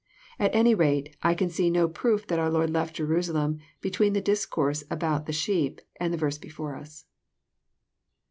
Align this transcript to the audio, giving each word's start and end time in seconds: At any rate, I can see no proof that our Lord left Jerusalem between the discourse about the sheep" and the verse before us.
At 0.39 0.55
any 0.55 0.73
rate, 0.73 1.15
I 1.21 1.35
can 1.35 1.51
see 1.51 1.69
no 1.69 1.87
proof 1.87 2.25
that 2.25 2.39
our 2.39 2.49
Lord 2.49 2.71
left 2.71 2.95
Jerusalem 2.95 3.59
between 3.81 4.13
the 4.13 4.19
discourse 4.19 4.83
about 4.89 5.27
the 5.27 5.31
sheep" 5.31 5.79
and 5.99 6.11
the 6.11 6.17
verse 6.17 6.39
before 6.39 6.75
us. 6.75 7.05